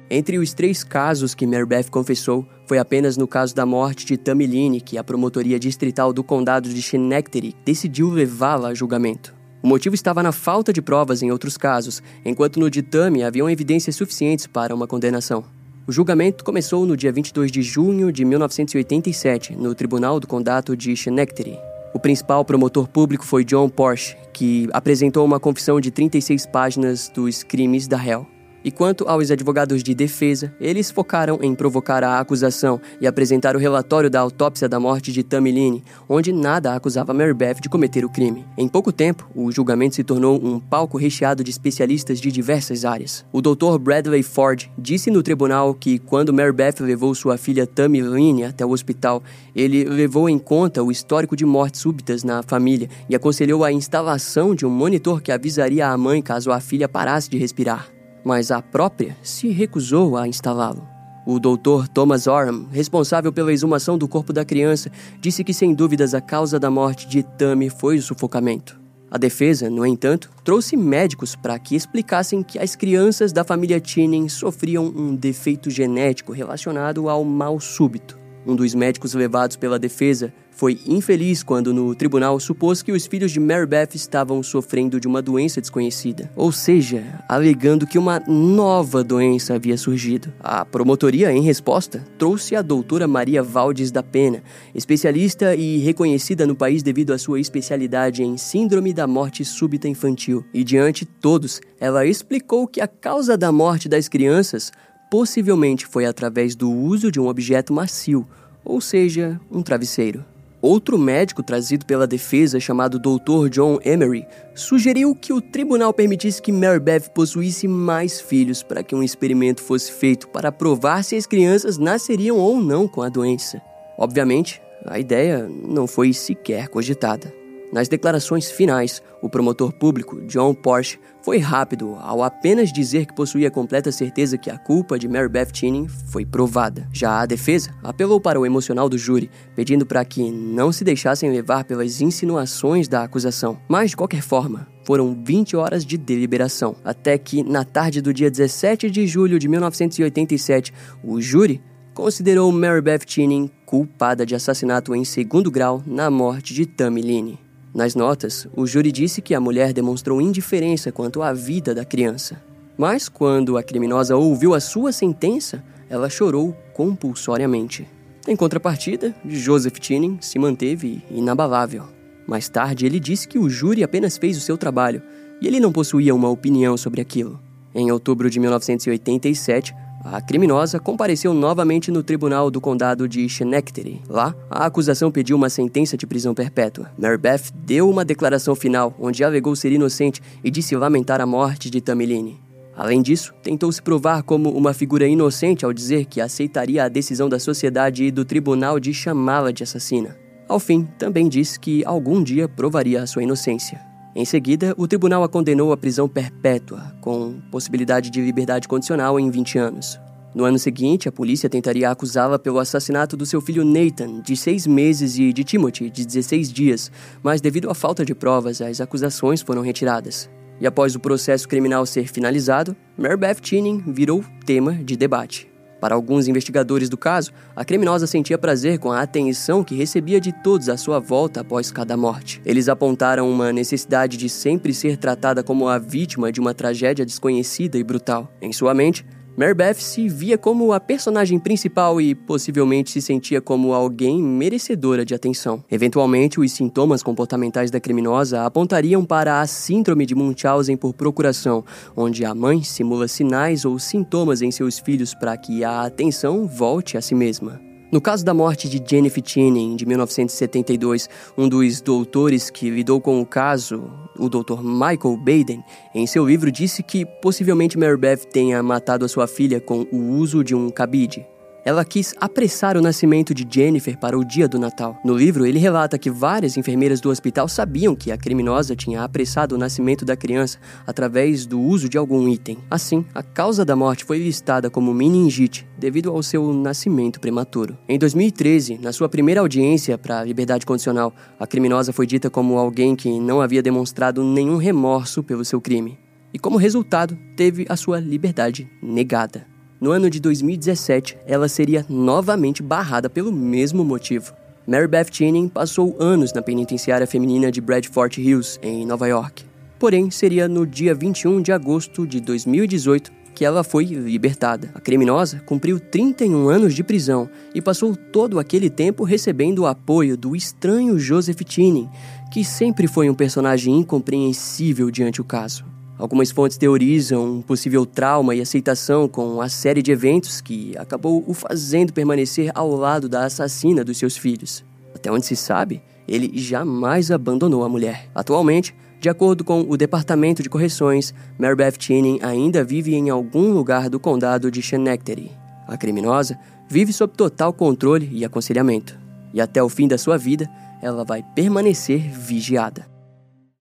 Entre 0.09 0.37
os 0.37 0.53
três 0.53 0.83
casos 0.83 1.33
que 1.33 1.47
Mary 1.47 1.65
Beth 1.65 1.89
confessou, 1.89 2.47
foi 2.67 2.77
apenas 2.77 3.17
no 3.17 3.27
caso 3.27 3.55
da 3.55 3.65
morte 3.65 4.05
de 4.05 4.15
Tammy 4.15 4.45
Line 4.45 4.79
que 4.79 4.97
a 4.97 5.03
promotoria 5.03 5.59
distrital 5.59 6.13
do 6.13 6.23
condado 6.23 6.69
de 6.69 6.81
Schenectady 6.81 7.55
decidiu 7.65 8.09
levá-la 8.09 8.69
a 8.69 8.73
julgamento. 8.73 9.42
O 9.63 9.67
motivo 9.67 9.95
estava 9.95 10.21
na 10.21 10.33
falta 10.33 10.73
de 10.73 10.81
provas 10.81 11.23
em 11.23 11.31
outros 11.31 11.55
casos, 11.55 12.03
enquanto 12.25 12.59
no 12.59 12.69
ditame 12.69 13.23
haviam 13.23 13.49
evidências 13.49 13.95
suficientes 13.95 14.45
para 14.45 14.75
uma 14.75 14.85
condenação. 14.85 15.45
O 15.87 15.91
julgamento 15.91 16.43
começou 16.43 16.85
no 16.85 16.97
dia 16.97 17.13
22 17.13 17.49
de 17.49 17.61
junho 17.61 18.11
de 18.11 18.25
1987, 18.25 19.55
no 19.55 19.73
Tribunal 19.73 20.19
do 20.19 20.27
Condado 20.27 20.75
de 20.75 20.93
Schenectady. 20.97 21.57
O 21.93 21.99
principal 21.99 22.43
promotor 22.43 22.89
público 22.89 23.25
foi 23.25 23.45
John 23.45 23.69
Porsche, 23.69 24.17
que 24.33 24.67
apresentou 24.73 25.23
uma 25.23 25.39
confissão 25.39 25.79
de 25.79 25.91
36 25.91 26.45
páginas 26.47 27.07
dos 27.07 27.41
crimes 27.41 27.87
da 27.87 27.95
réu. 27.95 28.27
E 28.63 28.71
quanto 28.71 29.07
aos 29.09 29.29
advogados 29.29 29.83
de 29.83 29.93
defesa, 29.93 30.53
eles 30.59 30.89
focaram 30.89 31.39
em 31.41 31.53
provocar 31.53 32.03
a 32.03 32.19
acusação 32.19 32.79
e 33.01 33.05
apresentar 33.05 33.55
o 33.55 33.59
relatório 33.59 34.09
da 34.09 34.21
autópsia 34.21 34.69
da 34.69 34.79
morte 34.79 35.11
de 35.11 35.21
Tamiline, 35.21 35.83
onde 36.07 36.31
nada 36.31 36.73
acusava 36.73 37.13
Mary 37.13 37.33
Beth 37.33 37.59
de 37.61 37.67
cometer 37.67 38.05
o 38.05 38.09
crime. 38.09 38.45
Em 38.57 38.67
pouco 38.67 38.91
tempo, 38.91 39.29
o 39.35 39.51
julgamento 39.51 39.95
se 39.95 40.03
tornou 40.03 40.39
um 40.41 40.59
palco 40.59 40.97
recheado 40.97 41.43
de 41.43 41.51
especialistas 41.51 42.21
de 42.21 42.31
diversas 42.31 42.85
áreas. 42.85 43.25
O 43.33 43.41
Dr. 43.41 43.77
Bradley 43.79 44.23
Ford 44.23 44.69
disse 44.77 45.11
no 45.11 45.21
tribunal 45.21 45.73
que 45.73 45.99
quando 45.99 46.33
Mary 46.33 46.53
Beth 46.53 46.79
levou 46.79 47.13
sua 47.13 47.37
filha 47.37 47.67
Tamiline 47.67 48.45
até 48.45 48.65
o 48.65 48.71
hospital, 48.71 49.21
ele 49.53 49.83
levou 49.83 50.29
em 50.29 50.39
conta 50.39 50.81
o 50.81 50.91
histórico 50.91 51.35
de 51.35 51.45
mortes 51.45 51.81
súbitas 51.81 52.23
na 52.23 52.41
família 52.41 52.89
e 53.09 53.15
aconselhou 53.15 53.63
a 53.63 53.71
instalação 53.73 54.55
de 54.55 54.65
um 54.65 54.69
monitor 54.69 55.21
que 55.21 55.31
avisaria 55.31 55.87
a 55.87 55.97
mãe 55.97 56.21
caso 56.21 56.51
a 56.51 56.61
filha 56.61 56.87
parasse 56.87 57.29
de 57.29 57.37
respirar 57.37 57.92
mas 58.23 58.51
a 58.51 58.61
própria 58.61 59.15
se 59.21 59.49
recusou 59.49 60.17
a 60.17 60.27
instalá-lo. 60.27 60.87
O 61.25 61.39
doutor 61.39 61.87
Thomas 61.87 62.27
Oram, 62.27 62.67
responsável 62.69 63.31
pela 63.31 63.53
exumação 63.53 63.97
do 63.97 64.07
corpo 64.07 64.33
da 64.33 64.43
criança, 64.43 64.91
disse 65.21 65.43
que 65.43 65.53
sem 65.53 65.73
dúvidas 65.73 66.13
a 66.13 66.19
causa 66.19 66.59
da 66.59 66.69
morte 66.69 67.07
de 67.07 67.23
Tammy 67.23 67.69
foi 67.69 67.97
o 67.97 68.01
sufocamento. 68.01 68.81
A 69.09 69.17
defesa, 69.17 69.69
no 69.69 69.85
entanto, 69.85 70.29
trouxe 70.43 70.75
médicos 70.75 71.35
para 71.35 71.57
que 71.59 71.75
explicassem 71.75 72.41
que 72.41 72.57
as 72.57 72.75
crianças 72.75 73.31
da 73.31 73.43
família 73.43 73.79
Chinning 73.81 74.27
sofriam 74.27 74.85
um 74.85 75.15
defeito 75.15 75.69
genético 75.69 76.33
relacionado 76.33 77.07
ao 77.07 77.23
mal 77.23 77.59
súbito. 77.59 78.19
Um 78.45 78.55
dos 78.55 78.73
médicos 78.73 79.13
levados 79.13 79.55
pela 79.55 79.79
defesa 79.79 80.33
foi 80.55 80.79
infeliz 80.85 81.43
quando 81.43 81.73
no 81.73 81.95
tribunal 81.95 82.39
supôs 82.39 82.81
que 82.81 82.91
os 82.91 83.05
filhos 83.05 83.31
de 83.31 83.39
Mary 83.39 83.65
Beth 83.65 83.95
estavam 83.95 84.41
sofrendo 84.43 84.99
de 84.99 85.07
uma 85.07 85.21
doença 85.21 85.59
desconhecida, 85.59 86.31
ou 86.35 86.51
seja, 86.51 87.03
alegando 87.27 87.87
que 87.87 87.97
uma 87.97 88.19
nova 88.27 89.03
doença 89.03 89.55
havia 89.55 89.77
surgido. 89.77 90.31
A 90.39 90.63
promotoria, 90.63 91.31
em 91.31 91.41
resposta, 91.41 92.03
trouxe 92.17 92.55
a 92.55 92.61
doutora 92.61 93.07
Maria 93.07 93.41
Valdes 93.41 93.91
da 93.91 94.03
Pena, 94.03 94.43
especialista 94.73 95.55
e 95.55 95.79
reconhecida 95.79 96.45
no 96.45 96.55
país 96.55 96.83
devido 96.83 97.13
à 97.13 97.17
sua 97.17 97.39
especialidade 97.39 98.23
em 98.23 98.37
síndrome 98.37 98.93
da 98.93 99.07
morte 99.07 99.43
súbita 99.43 99.87
infantil. 99.87 100.45
E 100.53 100.63
diante 100.63 101.05
todos, 101.05 101.61
ela 101.79 102.05
explicou 102.05 102.67
que 102.67 102.79
a 102.79 102.87
causa 102.87 103.37
da 103.37 103.51
morte 103.51 103.89
das 103.89 104.07
crianças 104.07 104.71
possivelmente 105.09 105.85
foi 105.85 106.05
através 106.05 106.55
do 106.55 106.71
uso 106.71 107.11
de 107.11 107.19
um 107.19 107.27
objeto 107.27 107.73
macio, 107.73 108.27
ou 108.63 108.79
seja, 108.79 109.39
um 109.51 109.61
travesseiro. 109.61 110.32
Outro 110.63 110.97
médico 110.97 111.43
trazido 111.43 111.85
pela 111.85 112.07
defesa, 112.07 112.57
chamado 112.57 112.97
Dr. 112.97 113.49
John 113.49 113.79
Emery, 113.83 114.25
sugeriu 114.55 115.13
que 115.13 115.33
o 115.33 115.41
tribunal 115.41 115.91
permitisse 115.93 116.41
que 116.41 116.53
Mary 116.53 116.79
Beth 116.79 117.09
possuísse 117.13 117.67
mais 117.67 118.21
filhos 118.21 118.63
para 118.63 118.81
que 118.81 118.95
um 118.95 119.03
experimento 119.03 119.61
fosse 119.61 119.91
feito 119.91 120.29
para 120.29 120.53
provar 120.53 121.03
se 121.03 121.17
as 121.17 121.27
crianças 121.27 121.77
nasceriam 121.77 122.37
ou 122.37 122.61
não 122.61 122.87
com 122.87 123.01
a 123.01 123.09
doença. 123.09 123.61
Obviamente, 123.97 124.61
a 124.85 124.97
ideia 124.97 125.49
não 125.67 125.85
foi 125.85 126.13
sequer 126.13 126.69
cogitada. 126.69 127.42
Nas 127.73 127.87
declarações 127.87 128.51
finais, 128.51 129.01
o 129.19 129.27
promotor 129.27 129.73
público, 129.73 130.21
John 130.27 130.53
Porsche, 130.53 130.99
foi 131.23 131.39
rápido 131.39 131.97
ao 131.99 132.21
apenas 132.21 132.71
dizer 132.71 133.07
que 133.07 133.15
possuía 133.15 133.49
completa 133.49 133.91
certeza 133.91 134.37
que 134.37 134.51
a 134.51 134.59
culpa 134.59 134.99
de 134.99 135.07
Mary 135.07 135.27
Beth 135.27 135.47
Chinning 135.51 135.87
foi 135.87 136.23
provada. 136.23 136.87
Já 136.93 137.21
a 137.21 137.25
defesa 137.25 137.73
apelou 137.81 138.21
para 138.21 138.39
o 138.39 138.45
emocional 138.45 138.87
do 138.87 138.95
júri, 138.95 139.27
pedindo 139.55 139.87
para 139.87 140.05
que 140.05 140.29
não 140.29 140.71
se 140.71 140.83
deixassem 140.83 141.31
levar 141.31 141.63
pelas 141.63 141.99
insinuações 141.99 142.87
da 142.87 143.01
acusação. 143.01 143.59
Mas, 143.67 143.89
de 143.89 143.97
qualquer 143.97 144.21
forma, 144.21 144.67
foram 144.85 145.19
20 145.25 145.55
horas 145.55 145.83
de 145.83 145.97
deliberação, 145.97 146.75
até 146.85 147.17
que, 147.17 147.41
na 147.41 147.65
tarde 147.65 148.03
do 148.03 148.13
dia 148.13 148.29
17 148.29 148.91
de 148.91 149.07
julho 149.07 149.39
de 149.39 149.47
1987, 149.47 150.71
o 151.03 151.19
júri 151.19 151.59
considerou 151.95 152.51
Mary 152.51 152.81
Beth 152.81 153.01
Chinning 153.07 153.49
culpada 153.65 154.27
de 154.27 154.35
assassinato 154.35 154.93
em 154.93 155.03
segundo 155.03 155.49
grau 155.49 155.81
na 155.87 156.11
morte 156.11 156.53
de 156.53 156.67
Tammy 156.67 157.01
Line. 157.01 157.39
Nas 157.73 157.95
notas, 157.95 158.47
o 158.55 158.67
júri 158.67 158.91
disse 158.91 159.19
que 159.19 159.33
a 159.33 159.39
mulher 159.39 159.73
demonstrou 159.73 160.21
indiferença 160.21 160.91
quanto 160.91 161.23
à 161.23 161.33
vida 161.33 161.73
da 161.73 161.83
criança. 161.83 162.39
Mas 162.77 163.09
quando 163.09 163.57
a 163.57 163.63
criminosa 163.63 164.15
ouviu 164.15 164.53
a 164.53 164.59
sua 164.59 164.91
sentença, 164.91 165.63
ela 165.89 166.09
chorou 166.09 166.55
compulsoriamente. 166.73 167.87
Em 168.27 168.35
contrapartida, 168.35 169.13
Joseph 169.27 169.77
Chinning 169.81 170.19
se 170.21 170.37
manteve 170.37 171.03
inabalável. 171.09 171.85
Mais 172.27 172.47
tarde, 172.47 172.85
ele 172.85 172.99
disse 172.99 173.27
que 173.27 173.39
o 173.39 173.49
júri 173.49 173.83
apenas 173.83 174.17
fez 174.17 174.37
o 174.37 174.41
seu 174.41 174.57
trabalho 174.57 175.01
e 175.41 175.47
ele 175.47 175.59
não 175.59 175.71
possuía 175.71 176.13
uma 176.13 176.29
opinião 176.29 176.77
sobre 176.77 177.01
aquilo. 177.01 177.39
Em 177.75 177.91
outubro 177.91 178.29
de 178.29 178.39
1987, 178.39 179.73
a 180.03 180.21
criminosa 180.21 180.79
compareceu 180.79 181.33
novamente 181.33 181.89
no 181.89 182.03
tribunal 182.03 182.51
do 182.51 182.59
condado 182.59 183.07
de 183.07 183.27
Schenectady. 183.29 184.01
Lá, 184.09 184.35
a 184.49 184.65
acusação 184.65 185.09
pediu 185.09 185.37
uma 185.37 185.49
sentença 185.49 185.95
de 185.95 186.05
prisão 186.05 186.33
perpétua. 186.33 186.91
Mary 186.97 187.17
Beth 187.17 187.51
deu 187.53 187.89
uma 187.89 188.03
declaração 188.03 188.53
final, 188.53 188.93
onde 188.99 189.23
alegou 189.23 189.55
ser 189.55 189.71
inocente 189.71 190.21
e 190.43 190.51
disse 190.51 190.75
lamentar 190.75 191.21
a 191.21 191.25
morte 191.25 191.69
de 191.69 191.79
Tamiline. 191.79 192.39
Além 192.75 193.01
disso, 193.01 193.33
tentou 193.41 193.71
se 193.71 193.81
provar 193.81 194.23
como 194.23 194.49
uma 194.49 194.73
figura 194.73 195.07
inocente 195.07 195.63
ao 195.63 195.71
dizer 195.71 196.05
que 196.05 196.19
aceitaria 196.19 196.83
a 196.83 196.89
decisão 196.89 197.29
da 197.29 197.39
sociedade 197.39 198.03
e 198.03 198.11
do 198.11 198.25
tribunal 198.25 198.79
de 198.79 198.93
chamá-la 198.93 199.51
de 199.51 199.63
assassina. 199.63 200.17
Ao 200.49 200.59
fim, 200.59 200.87
também 200.97 201.29
disse 201.29 201.59
que 201.59 201.85
algum 201.85 202.21
dia 202.21 202.49
provaria 202.49 203.01
a 203.01 203.07
sua 203.07 203.23
inocência. 203.23 203.92
Em 204.15 204.25
seguida, 204.25 204.75
o 204.77 204.87
tribunal 204.87 205.23
a 205.23 205.29
condenou 205.29 205.71
à 205.71 205.77
prisão 205.77 206.07
perpétua, 206.07 206.93
com 207.01 207.39
possibilidade 207.49 208.11
de 208.11 208.21
liberdade 208.21 208.67
condicional 208.67 209.19
em 209.19 209.29
20 209.31 209.57
anos. 209.57 209.99
No 210.35 210.45
ano 210.45 210.59
seguinte, 210.59 211.09
a 211.09 211.11
polícia 211.11 211.49
tentaria 211.49 211.89
acusá-la 211.89 212.37
pelo 212.37 212.59
assassinato 212.59 213.17
do 213.17 213.25
seu 213.25 213.41
filho 213.41 213.65
Nathan, 213.65 214.21
de 214.21 214.35
6 214.35 214.67
meses, 214.67 215.17
e 215.17 215.33
de 215.33 215.43
Timothy, 215.43 215.89
de 215.89 216.05
16 216.05 216.51
dias, 216.51 216.91
mas 217.23 217.41
devido 217.41 217.69
à 217.69 217.75
falta 217.75 218.05
de 218.05 218.13
provas, 218.13 218.61
as 218.61 218.81
acusações 218.81 219.41
foram 219.41 219.61
retiradas. 219.61 220.29
E 220.59 220.67
após 220.67 220.95
o 220.95 220.99
processo 220.99 221.47
criminal 221.47 221.85
ser 221.85 222.07
finalizado, 222.07 222.75
Mary 222.97 223.17
Beth 223.17 223.41
Tinning 223.41 223.83
virou 223.87 224.23
tema 224.45 224.73
de 224.73 224.95
debate. 224.95 225.52
Para 225.83 225.95
alguns 225.95 226.29
investigadores 226.29 226.87
do 226.87 226.95
caso, 226.95 227.33
a 227.53 227.65
criminosa 227.65 228.07
sentia 228.07 228.37
prazer 228.37 228.79
com 228.79 228.89
a 228.89 229.01
atenção 229.01 229.65
que 229.65 229.75
recebia 229.75 230.17
de 230.17 230.31
todos 230.31 230.69
à 230.69 230.77
sua 230.77 230.97
volta 230.97 231.41
após 231.41 231.73
cada 231.73 231.97
morte. 231.97 232.41
Eles 232.45 232.69
apontaram 232.69 233.29
uma 233.29 233.51
necessidade 233.51 234.15
de 234.15 234.29
sempre 234.29 234.73
ser 234.73 234.95
tratada 234.95 235.43
como 235.43 235.67
a 235.67 235.77
vítima 235.77 236.31
de 236.31 236.39
uma 236.39 236.53
tragédia 236.53 237.05
desconhecida 237.05 237.77
e 237.77 237.83
brutal. 237.83 238.31
Em 238.41 238.53
sua 238.53 238.73
mente, 238.73 239.05
Mary 239.35 239.55
Beth 239.55 239.75
se 239.75 240.07
via 240.07 240.37
como 240.37 240.73
a 240.73 240.79
personagem 240.79 241.39
principal 241.39 241.99
e 241.99 242.13
possivelmente 242.13 242.91
se 242.91 243.01
sentia 243.01 243.41
como 243.41 243.73
alguém 243.73 244.21
merecedora 244.21 245.03
de 245.03 245.15
atenção. 245.15 245.63
Eventualmente, 245.71 246.39
os 246.39 246.51
sintomas 246.51 247.01
comportamentais 247.01 247.71
da 247.71 247.79
criminosa 247.79 248.45
apontariam 248.45 249.03
para 249.03 249.41
a 249.41 249.47
síndrome 249.47 250.05
de 250.05 250.13
Munchausen 250.13 250.77
por 250.77 250.93
procuração, 250.93 251.65
onde 251.95 252.23
a 252.23 252.35
mãe 252.35 252.61
simula 252.61 253.07
sinais 253.07 253.65
ou 253.65 253.79
sintomas 253.79 254.43
em 254.43 254.51
seus 254.51 254.77
filhos 254.77 255.15
para 255.15 255.35
que 255.35 255.63
a 255.63 255.81
atenção 255.81 256.45
volte 256.45 256.95
a 256.95 257.01
si 257.01 257.15
mesma. 257.15 257.72
No 257.93 258.01
caso 258.01 258.25
da 258.25 258.33
morte 258.33 258.67
de 258.67 258.83
Jennifer 258.83 259.21
Cheney, 259.23 259.75
de 259.75 259.85
1972, 259.85 261.07
um 261.37 261.47
dos 261.47 261.79
doutores 261.79 262.49
que 262.49 262.67
lidou 262.67 262.99
com 262.99 263.21
o 263.21 263.25
caso, 263.25 263.83
o 264.17 264.27
Dr. 264.27 264.63
Michael 264.63 265.15
Baden, 265.15 265.63
em 265.93 266.07
seu 266.07 266.25
livro 266.25 266.51
disse 266.51 266.81
que 266.81 267.05
possivelmente 267.05 267.77
Mary 267.77 267.95
Beth 267.95 268.25
tenha 268.31 268.63
matado 268.63 269.05
a 269.05 269.07
sua 269.07 269.27
filha 269.27 269.61
com 269.61 269.85
o 269.91 270.09
uso 270.17 270.43
de 270.43 270.55
um 270.55 270.71
cabide. 270.71 271.23
Ela 271.65 271.85
quis 271.85 272.13
apressar 272.19 272.75
o 272.75 272.81
nascimento 272.81 273.33
de 273.33 273.47
Jennifer 273.49 273.97
para 273.97 274.19
o 274.19 274.25
dia 274.25 274.49
do 274.49 274.59
Natal. 274.59 274.99
No 275.03 275.15
livro, 275.15 275.45
ele 275.45 275.59
relata 275.59 275.97
que 275.97 276.09
várias 276.09 276.57
enfermeiras 276.57 276.99
do 276.99 277.09
hospital 277.09 277.47
sabiam 277.47 277.95
que 277.95 278.11
a 278.11 278.17
criminosa 278.17 278.75
tinha 278.75 279.01
apressado 279.01 279.55
o 279.55 279.57
nascimento 279.57 280.03
da 280.03 280.17
criança 280.17 280.59
através 280.85 281.45
do 281.45 281.61
uso 281.61 281.87
de 281.87 281.97
algum 281.97 282.27
item. 282.27 282.57
Assim, 282.69 283.05
a 283.15 283.23
causa 283.23 283.63
da 283.63 283.77
morte 283.77 284.03
foi 284.03 284.17
listada 284.17 284.69
como 284.69 284.93
meningite 284.93 285.65
devido 285.77 286.09
ao 286.09 286.21
seu 286.21 286.51
nascimento 286.53 287.21
prematuro. 287.21 287.77
Em 287.87 287.97
2013, 287.97 288.77
na 288.79 288.91
sua 288.91 289.07
primeira 289.07 289.39
audiência 289.39 289.97
para 289.97 290.19
a 290.19 290.23
liberdade 290.23 290.65
condicional, 290.65 291.13
a 291.39 291.47
criminosa 291.47 291.93
foi 291.93 292.05
dita 292.05 292.29
como 292.29 292.57
alguém 292.57 292.93
que 292.93 293.19
não 293.21 293.39
havia 293.39 293.63
demonstrado 293.63 294.21
nenhum 294.21 294.57
remorso 294.57 295.23
pelo 295.23 295.45
seu 295.45 295.61
crime. 295.61 295.97
E 296.33 296.39
como 296.39 296.57
resultado, 296.57 297.17
teve 297.37 297.65
a 297.69 297.77
sua 297.77 298.01
liberdade 298.01 298.69
negada. 298.81 299.52
No 299.83 299.91
ano 299.91 300.09
de 300.09 300.17
2017, 300.21 301.17
ela 301.27 301.49
seria 301.49 301.85
novamente 301.89 302.63
barrada 302.63 303.09
pelo 303.09 303.33
mesmo 303.33 303.83
motivo. 303.83 304.33
Mary 304.65 304.87
Beth 304.87 305.09
Tinning 305.11 305.49
passou 305.49 305.97
anos 305.99 306.31
na 306.31 306.41
penitenciária 306.41 307.05
feminina 307.05 307.51
de 307.51 307.59
Bradford 307.59 308.21
Hills, 308.21 308.57
em 308.63 308.85
Nova 308.85 309.09
York. 309.09 309.43
Porém, 309.77 310.09
seria 310.09 310.47
no 310.47 310.65
dia 310.65 310.95
21 310.95 311.41
de 311.41 311.51
agosto 311.51 312.07
de 312.07 312.21
2018 312.21 313.11
que 313.35 313.43
ela 313.43 313.61
foi 313.61 313.83
libertada. 313.83 314.71
A 314.73 314.79
criminosa 314.79 315.41
cumpriu 315.45 315.81
31 315.81 316.47
anos 316.47 316.73
de 316.73 316.81
prisão 316.81 317.29
e 317.53 317.61
passou 317.61 317.93
todo 317.93 318.39
aquele 318.39 318.69
tempo 318.69 319.03
recebendo 319.03 319.63
o 319.63 319.67
apoio 319.67 320.15
do 320.15 320.33
estranho 320.33 320.97
Joseph 320.97 321.41
Tinning, 321.41 321.89
que 322.31 322.45
sempre 322.45 322.87
foi 322.87 323.09
um 323.09 323.13
personagem 323.13 323.79
incompreensível 323.79 324.89
diante 324.89 325.19
o 325.19 325.25
caso. 325.25 325.65
Algumas 325.97 326.31
fontes 326.31 326.57
teorizam 326.57 327.37
um 327.37 327.41
possível 327.41 327.85
trauma 327.85 328.33
e 328.33 328.41
aceitação 328.41 329.07
com 329.07 329.39
a 329.39 329.47
série 329.47 329.81
de 329.81 329.91
eventos 329.91 330.41
que 330.41 330.75
acabou 330.77 331.23
o 331.27 331.33
fazendo 331.33 331.93
permanecer 331.93 332.51
ao 332.55 332.75
lado 332.75 333.07
da 333.07 333.25
assassina 333.25 333.83
dos 333.83 333.97
seus 333.97 334.17
filhos. 334.17 334.63
Até 334.95 335.11
onde 335.11 335.25
se 335.25 335.35
sabe, 335.35 335.81
ele 336.07 336.31
jamais 336.37 337.11
abandonou 337.11 337.63
a 337.63 337.69
mulher. 337.69 338.09
Atualmente, 338.13 338.75
de 338.99 339.09
acordo 339.09 339.43
com 339.43 339.65
o 339.67 339.77
Departamento 339.77 340.41
de 340.41 340.49
Correções, 340.49 341.13
Mary 341.37 341.55
Beth 341.55 341.75
Cheney 341.77 342.19
ainda 342.23 342.63
vive 342.63 342.95
em 342.95 343.09
algum 343.09 343.51
lugar 343.51 343.89
do 343.89 343.99
condado 343.99 344.49
de 344.49 344.61
Schenectady. 344.61 345.31
A 345.67 345.77
criminosa 345.77 346.37
vive 346.69 346.91
sob 346.91 347.13
total 347.15 347.53
controle 347.53 348.09
e 348.11 348.25
aconselhamento. 348.25 348.97
E 349.33 349.41
até 349.41 349.61
o 349.61 349.69
fim 349.69 349.87
da 349.87 349.97
sua 349.97 350.17
vida, 350.17 350.49
ela 350.81 351.03
vai 351.03 351.23
permanecer 351.35 351.99
vigiada. 352.09 352.92